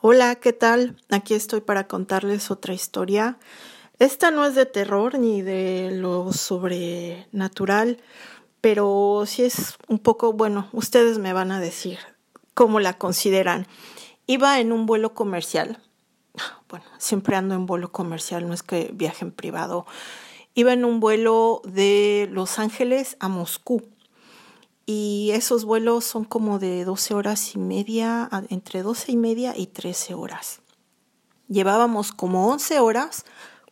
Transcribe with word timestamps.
Hola, 0.00 0.36
¿qué 0.36 0.52
tal? 0.52 0.94
Aquí 1.10 1.34
estoy 1.34 1.60
para 1.60 1.88
contarles 1.88 2.52
otra 2.52 2.72
historia. 2.72 3.36
Esta 3.98 4.30
no 4.30 4.46
es 4.46 4.54
de 4.54 4.64
terror 4.64 5.18
ni 5.18 5.42
de 5.42 5.90
lo 5.90 6.32
sobrenatural, 6.32 8.00
pero 8.60 9.24
sí 9.26 9.42
es 9.42 9.76
un 9.88 9.98
poco, 9.98 10.32
bueno, 10.32 10.68
ustedes 10.72 11.18
me 11.18 11.32
van 11.32 11.50
a 11.50 11.58
decir 11.58 11.98
cómo 12.54 12.78
la 12.78 12.96
consideran. 12.96 13.66
Iba 14.28 14.60
en 14.60 14.70
un 14.70 14.86
vuelo 14.86 15.14
comercial. 15.14 15.82
Bueno, 16.68 16.86
siempre 16.98 17.34
ando 17.34 17.56
en 17.56 17.66
vuelo 17.66 17.90
comercial, 17.90 18.46
no 18.46 18.54
es 18.54 18.62
que 18.62 18.90
viaje 18.92 19.24
en 19.24 19.32
privado. 19.32 19.84
Iba 20.54 20.74
en 20.74 20.84
un 20.84 21.00
vuelo 21.00 21.60
de 21.64 22.28
Los 22.30 22.60
Ángeles 22.60 23.16
a 23.18 23.26
Moscú 23.26 23.82
y 24.90 25.32
esos 25.34 25.66
vuelos 25.66 26.06
son 26.06 26.24
como 26.24 26.58
de 26.58 26.86
12 26.86 27.12
horas 27.12 27.54
y 27.54 27.58
media, 27.58 28.30
entre 28.48 28.82
12 28.82 29.12
y 29.12 29.16
media 29.18 29.52
y 29.54 29.66
13 29.66 30.14
horas. 30.14 30.62
Llevábamos 31.46 32.10
como 32.10 32.48
11 32.48 32.80
horas 32.80 33.26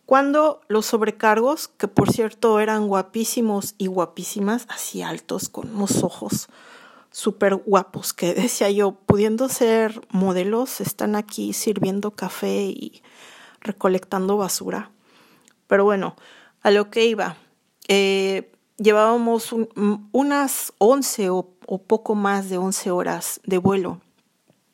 cuando 0.04 0.60
los 0.68 0.84
sobrecargos, 0.84 1.68
que 1.68 1.88
por 1.88 2.12
cierto 2.12 2.60
eran 2.60 2.86
guapísimos 2.86 3.76
y 3.78 3.86
guapísimas, 3.86 4.66
así 4.68 5.00
altos, 5.00 5.48
con 5.48 5.74
unos 5.74 6.02
ojos 6.02 6.48
súper 7.10 7.54
guapos, 7.54 8.12
que 8.12 8.34
decía 8.34 8.70
yo, 8.70 8.92
pudiendo 8.92 9.48
ser 9.48 10.06
modelos, 10.10 10.82
están 10.82 11.16
aquí 11.16 11.54
sirviendo 11.54 12.10
café 12.10 12.64
y 12.64 13.02
recolectando 13.62 14.36
basura. 14.36 14.90
Pero 15.66 15.84
bueno, 15.84 16.14
a 16.60 16.70
lo 16.70 16.90
que 16.90 17.06
iba. 17.06 17.38
Eh, 17.88 18.52
llevábamos 18.78 19.54
unas 20.12 20.72
11 20.78 21.30
o, 21.30 21.48
poco 21.86 22.14
más 22.14 22.48
de 22.48 22.58
11 22.58 22.90
horas 22.90 23.40
de 23.44 23.58
vuelo, 23.58 24.00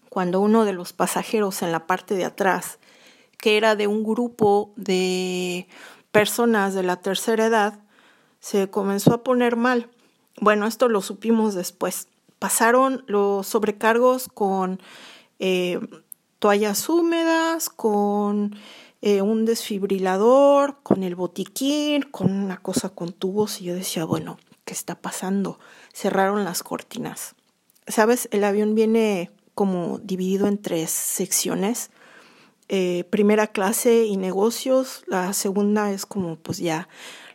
cuando 0.08 0.40
uno 0.40 0.64
de 0.64 0.72
los 0.72 0.92
pasajeros 0.92 1.62
en 1.62 1.72
la 1.72 1.86
parte 1.86 2.14
de 2.14 2.24
atrás, 2.24 2.78
que 3.38 3.56
era 3.56 3.76
de 3.76 3.86
un 3.86 4.04
grupo 4.04 4.72
de 4.76 5.66
personas 6.10 6.74
de 6.74 6.82
la 6.82 6.96
tercera 6.96 7.46
edad, 7.46 7.78
se 8.40 8.68
comenzó 8.68 9.14
a 9.14 9.22
poner 9.22 9.56
mal. 9.56 9.88
Bueno, 10.40 10.66
esto 10.66 10.88
lo 10.88 11.00
supimos 11.00 11.54
después. 11.54 12.08
Pasaron 12.38 13.04
los 13.06 13.46
sobrecargos 13.46 14.28
con 14.28 14.80
eh, 15.38 15.80
toallas 16.40 16.88
húmedas, 16.88 17.68
con 17.70 18.56
eh, 19.04 19.20
un 19.20 19.44
desfibrilador, 19.44 20.78
con 20.84 21.02
el 21.02 21.16
botiquín, 21.16 22.02
con 22.02 22.32
una 22.32 22.58
cosa 22.58 22.88
con 22.88 23.12
tubos 23.12 23.60
y 23.60 23.64
yo 23.64 23.74
decía, 23.74 24.04
bueno, 24.04 24.38
¿qué 24.64 24.72
está 24.72 24.94
pasando? 24.94 25.58
Cerraron 25.92 26.44
las 26.44 26.62
cortinas. 26.62 27.34
¿Sabes? 27.88 28.28
El 28.30 28.44
avión 28.44 28.76
viene 28.76 29.32
como 29.54 29.98
dividido 29.98 30.46
en 30.46 30.62
tres 30.62 30.90
secciones. 30.90 31.90
Eh, 32.68 33.04
primera 33.10 33.48
clase 33.48 34.04
y 34.04 34.16
negocios, 34.16 35.02
la 35.08 35.32
segunda 35.32 35.90
es 35.90 36.06
como 36.06 36.36
pues 36.36 36.58
ya 36.58 36.88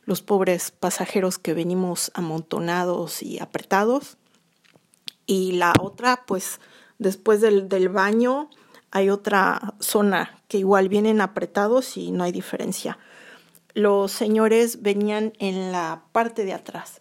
los 0.06 0.22
pobres 0.22 0.72
pasajeros 0.72 1.38
que 1.38 1.54
venimos 1.54 2.12
amontonados 2.14 3.22
y 3.22 3.40
apretados. 3.40 4.16
Y 5.26 5.52
la 5.52 5.73
otra, 5.82 6.23
pues 6.26 6.62
después 6.98 7.42
del, 7.42 7.68
del 7.68 7.90
baño, 7.90 8.50
hay 8.91 9.09
otra 9.09 9.73
zona 9.80 10.41
que 10.47 10.57
igual 10.57 10.89
vienen 10.89 11.21
apretados 11.21 11.97
y 11.97 12.11
no 12.11 12.23
hay 12.23 12.31
diferencia. 12.31 12.97
Los 13.73 14.11
señores 14.11 14.81
venían 14.81 15.33
en 15.39 15.71
la 15.71 16.03
parte 16.11 16.45
de 16.45 16.53
atrás, 16.53 16.99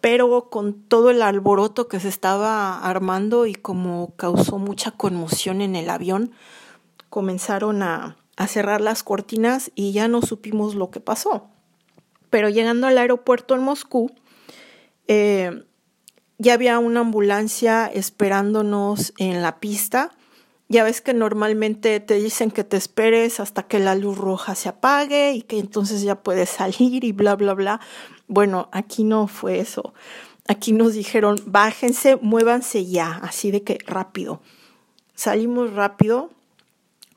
pero 0.00 0.50
con 0.50 0.82
todo 0.82 1.10
el 1.10 1.22
alboroto 1.22 1.88
que 1.88 2.00
se 2.00 2.08
estaba 2.08 2.78
armando 2.78 3.46
y 3.46 3.54
como 3.54 4.14
causó 4.16 4.58
mucha 4.58 4.90
conmoción 4.90 5.60
en 5.60 5.76
el 5.76 5.88
avión, 5.88 6.32
comenzaron 7.08 7.82
a, 7.82 8.16
cerrar 8.46 8.80
las 8.80 9.02
cortinas 9.02 9.72
y 9.74 9.90
ya 9.90 10.06
no 10.06 10.22
supimos 10.22 10.76
lo 10.76 10.90
que 10.90 11.00
pasó. 11.00 11.48
Pero 12.30 12.48
llegando 12.48 12.86
al 12.86 12.96
aeropuerto 12.96 13.56
en 13.56 13.64
Moscú, 13.64 14.12
eh, 15.08 15.64
ya 16.38 16.54
había 16.54 16.78
una 16.78 17.00
ambulancia 17.00 17.86
esperándonos 17.86 19.12
en 19.18 19.42
la 19.42 19.58
pista 19.58 20.12
ya 20.68 20.84
ves 20.84 21.00
que 21.00 21.14
normalmente 21.14 21.98
te 22.00 22.14
dicen 22.14 22.50
que 22.50 22.62
te 22.62 22.76
esperes 22.76 23.40
hasta 23.40 23.62
que 23.62 23.78
la 23.78 23.94
luz 23.94 24.18
roja 24.18 24.54
se 24.54 24.68
apague 24.68 25.32
y 25.32 25.42
que 25.42 25.58
entonces 25.58 26.02
ya 26.02 26.22
puedes 26.22 26.50
salir 26.50 27.04
y 27.04 27.12
bla, 27.12 27.36
bla, 27.36 27.54
bla. 27.54 27.80
Bueno, 28.26 28.68
aquí 28.72 29.02
no 29.02 29.28
fue 29.28 29.60
eso. 29.60 29.94
Aquí 30.46 30.72
nos 30.72 30.92
dijeron, 30.92 31.40
bájense, 31.46 32.16
muévanse 32.16 32.84
ya, 32.86 33.12
así 33.22 33.50
de 33.50 33.62
que 33.62 33.78
rápido. 33.86 34.40
Salimos 35.14 35.72
rápido. 35.72 36.30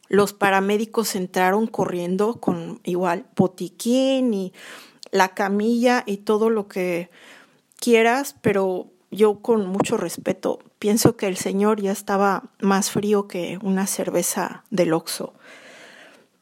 Los 0.08 0.34
paramédicos 0.34 1.16
entraron 1.16 1.68
corriendo 1.68 2.36
con 2.36 2.80
igual 2.84 3.26
botiquín 3.36 4.34
y 4.34 4.54
la 5.12 5.30
camilla 5.30 6.04
y 6.06 6.18
todo 6.18 6.50
lo 6.50 6.68
que 6.68 7.10
quieras, 7.78 8.36
pero 8.42 8.88
yo 9.12 9.40
con 9.42 9.68
mucho 9.68 9.98
respeto 9.98 10.60
pienso 10.80 11.16
que 11.18 11.28
el 11.28 11.38
señor 11.38 11.82
ya 11.82 11.92
estaba 11.92 12.44
más 12.60 12.90
frío 12.92 13.28
que 13.28 13.60
una 13.62 13.86
cerveza 13.86 14.64
del 14.72 14.94
Oxxo. 14.94 15.34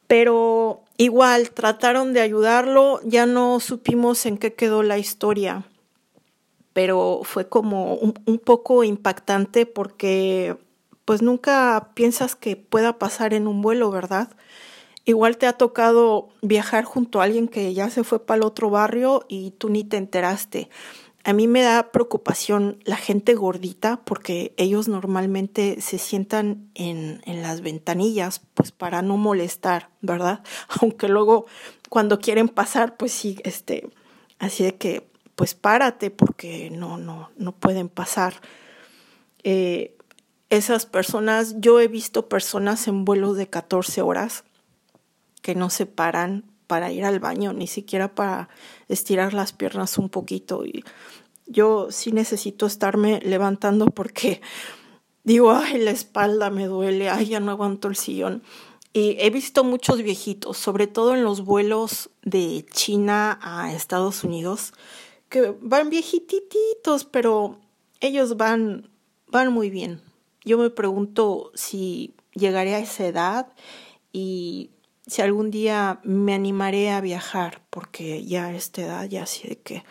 Pero 0.07 0.84
igual 0.97 1.52
trataron 1.52 2.13
de 2.13 2.22
ayudarlo, 2.22 3.00
ya 3.03 3.25
no 3.25 3.59
supimos 3.59 4.25
en 4.25 4.38
qué 4.38 4.53
quedó 4.53 4.81
la 4.81 4.97
historia, 4.97 5.66
pero 6.74 7.22
fue 7.24 7.50
como 7.50 7.96
un, 7.96 8.13
un 8.25 8.40
poco 8.40 8.84
impactante 8.84 9.66
porque 9.66 10.56
pues 11.06 11.22
nunca 11.22 11.90
piensas 11.96 12.35
que 12.35 12.56
pueda 12.56 13.00
pasar 13.00 13.34
en 13.34 13.47
un 13.47 13.62
vuelo, 13.62 13.90
¿verdad? 13.91 14.29
Igual 15.06 15.38
te 15.38 15.47
ha 15.47 15.53
tocado 15.53 16.29
viajar 16.44 16.84
junto 16.84 17.19
a 17.19 17.24
alguien 17.24 17.47
que 17.47 17.74
ya 17.74 17.90
se 17.90 18.03
fue 18.03 18.24
para 18.24 18.38
el 18.38 18.44
otro 18.44 18.69
barrio 18.69 19.25
y 19.28 19.52
tú 19.52 19.69
ni 19.69 19.84
te 19.84 19.97
enteraste. 19.97 20.69
A 21.24 21.34
mí 21.34 21.47
me 21.47 21.62
da 21.62 21.91
preocupación 21.91 22.80
la 22.85 22.96
gente 22.96 23.35
gordita 23.35 24.02
porque 24.06 24.53
ellos 24.57 24.88
normalmente 24.88 25.81
se 25.81 25.97
sientan 25.97 26.69
en, 26.75 27.22
en, 27.25 27.41
las 27.41 27.62
ventanillas 27.62 28.41
pues 28.53 28.72
para 28.72 29.02
no 29.02 29.18
molestar, 29.18 29.90
¿verdad? 30.02 30.41
Aunque 30.81 31.09
luego 31.09 31.46
cuando 31.90 32.19
quieren 32.19 32.47
pasar 32.47 32.96
pues 32.96 33.12
sí, 33.12 33.38
este, 33.44 33.90
así 34.40 34.63
de 34.63 34.75
que 34.75 35.09
pues 35.35 35.56
párate 35.56 36.12
porque 36.12 36.69
no, 36.69 36.97
no, 36.97 37.29
no 37.38 37.53
pueden 37.53 37.90
pasar. 37.90 38.34
Eh, 39.44 39.96
esas 40.50 40.85
personas, 40.85 41.56
yo 41.59 41.79
he 41.79 41.88
visto 41.88 42.28
personas 42.28 42.88
en 42.88 43.06
vuelos 43.06 43.38
de 43.38 43.47
14 43.47 44.02
horas 44.02 44.44
que 45.41 45.56
no 45.56 45.69
se 45.69 45.85
paran 45.85 46.44
para 46.69 46.91
ir 46.91 47.03
al 47.03 47.19
baño, 47.19 47.52
ni 47.52 47.66
siquiera 47.66 48.13
para 48.13 48.47
estirar 48.90 49.34
las 49.34 49.53
piernas 49.53 49.97
un 49.97 50.07
poquito. 50.07 50.68
Y 50.68 50.84
yo 51.47 51.88
sí 51.90 52.12
necesito 52.12 52.68
estarme 52.68 53.19
levantando 53.24 53.88
porque 53.88 54.40
digo, 55.24 55.50
ay, 55.50 55.79
la 55.79 55.90
espalda 55.90 56.52
me 56.52 56.68
duele, 56.68 57.09
ay, 57.09 57.25
ya 57.25 57.40
no 57.40 57.50
aguanto 57.50 57.88
el 57.88 57.96
sillón. 57.96 58.44
Y 58.94 59.18
he 59.19 59.31
visto 59.31 59.63
muchos 59.63 60.03
viejitos, 60.03 60.58
sobre 60.59 60.85
todo 60.85 61.16
en 61.16 61.24
los 61.24 61.44
vuelos 61.44 62.12
de 62.22 62.63
China 62.72 63.40
a 63.41 63.74
Estados 63.74 64.24
Unidos, 64.24 64.74
que 65.28 65.56
van 65.62 65.90
viejititos, 65.90 67.03
pero 67.03 67.58
ellos 68.00 68.38
van, 68.38 68.91
van 69.25 69.52
muy 69.52 69.72
bien. 69.72 70.03
Yo 70.46 70.59
me 70.59 70.69
pregunto 70.69 71.52
si 71.56 72.13
llegaré 72.35 72.75
a 72.75 72.79
esa 72.79 73.08
edad 73.08 73.53
y 74.13 74.69
si 75.09 75.22
algún 75.22 75.52
día 75.52 76.00
me 76.03 76.34
animaré 76.34 76.92
a 76.92 77.02
viajar, 77.02 77.62
porque 77.70 78.24
ya 78.25 78.46
a 78.46 78.53
esta 78.53 78.81
edad 78.81 79.06
ya 79.09 79.24
así 79.24 79.56
que 79.64 79.84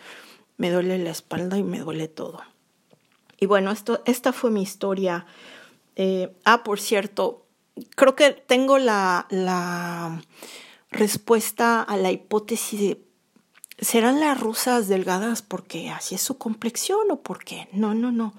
me 0.57 0.71
duele 0.71 0.97
la 0.97 1.11
espalda 1.11 1.57
y 1.57 1.63
me 1.63 1.79
duele 1.79 2.07
todo. 2.07 2.41
Y 3.39 3.45
bueno, 3.45 3.71
esto, 3.71 4.01
esta 4.05 4.33
fue 4.33 4.49
mi 4.49 4.61
historia. 4.61 5.25
Eh, 5.95 6.35
ah, 6.45 6.63
por 6.63 6.79
cierto, 6.79 7.45
creo 7.95 8.15
que 8.15 8.31
tengo 8.31 8.77
la, 8.77 9.27
la 9.29 10.21
respuesta 10.89 11.81
a 11.81 11.97
la 11.97 12.11
hipótesis 12.11 12.79
de 12.79 13.09
¿serán 13.81 14.19
las 14.19 14.39
rusas 14.39 14.87
delgadas 14.87 15.41
porque 15.41 15.89
así 15.89 16.15
es 16.15 16.21
su 16.21 16.37
complexión 16.37 17.11
o 17.11 17.21
por 17.21 17.43
qué? 17.43 17.67
No, 17.71 17.93
no, 17.93 18.11
no. 18.11 18.33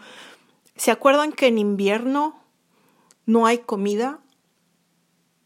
¿Se 0.76 0.90
acuerdan 0.90 1.32
que 1.32 1.46
en 1.46 1.58
invierno 1.58 2.40
no 3.26 3.46
hay 3.46 3.58
comida? 3.58 4.20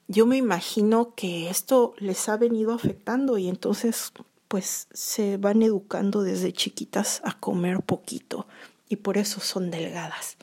Yo 0.09 0.27
me 0.27 0.37
imagino 0.37 1.15
que 1.15 1.49
esto 1.49 1.95
les 1.99 2.29
ha 2.29 2.37
venido 2.37 2.73
afectando 2.73 3.39
y 3.39 3.49
entonces 3.49 4.13
pues 4.49 4.87
se 4.93 5.37
van 5.37 5.63
educando 5.63 6.23
desde 6.23 6.53
chiquitas 6.53 7.21
a 7.25 7.39
comer 7.39 7.81
poquito 7.81 8.47
y 8.89 8.97
por 8.97 9.19
eso 9.19 9.41
son 9.41 9.71
delgadas. 9.71 10.37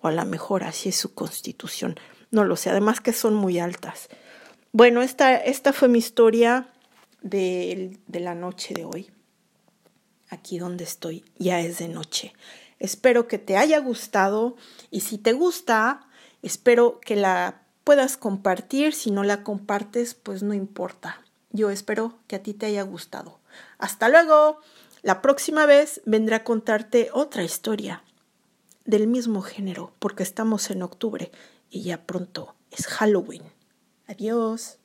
O 0.00 0.08
a 0.08 0.12
lo 0.12 0.24
mejor 0.24 0.64
así 0.64 0.88
es 0.88 0.96
su 0.96 1.14
constitución. 1.14 1.98
No 2.30 2.44
lo 2.44 2.56
sé, 2.56 2.70
además 2.70 3.00
que 3.00 3.12
son 3.12 3.34
muy 3.34 3.58
altas. 3.58 4.08
Bueno, 4.72 5.02
esta, 5.02 5.36
esta 5.36 5.72
fue 5.72 5.88
mi 5.88 5.98
historia 5.98 6.72
de, 7.20 7.98
de 8.06 8.20
la 8.20 8.34
noche 8.34 8.74
de 8.74 8.84
hoy. 8.84 9.10
Aquí 10.30 10.58
donde 10.58 10.84
estoy 10.84 11.24
ya 11.36 11.60
es 11.60 11.78
de 11.78 11.88
noche. 11.88 12.32
Espero 12.78 13.28
que 13.28 13.38
te 13.38 13.58
haya 13.58 13.78
gustado 13.78 14.56
y 14.90 15.00
si 15.00 15.18
te 15.18 15.34
gusta, 15.34 16.08
espero 16.40 16.98
que 17.00 17.14
la 17.14 17.61
puedas 17.84 18.16
compartir. 18.16 18.94
Si 18.94 19.10
no 19.10 19.24
la 19.24 19.42
compartes, 19.42 20.14
pues 20.14 20.42
no 20.42 20.54
importa. 20.54 21.22
Yo 21.50 21.70
espero 21.70 22.18
que 22.26 22.36
a 22.36 22.42
ti 22.42 22.54
te 22.54 22.66
haya 22.66 22.82
gustado. 22.82 23.40
Hasta 23.78 24.08
luego. 24.08 24.58
La 25.02 25.20
próxima 25.20 25.66
vez 25.66 26.00
vendré 26.04 26.36
a 26.36 26.44
contarte 26.44 27.10
otra 27.12 27.42
historia 27.42 28.04
del 28.84 29.08
mismo 29.08 29.42
género, 29.42 29.92
porque 29.98 30.22
estamos 30.22 30.70
en 30.70 30.82
octubre 30.82 31.32
y 31.70 31.82
ya 31.82 32.06
pronto 32.06 32.54
es 32.70 32.86
Halloween. 32.86 33.42
Adiós. 34.06 34.78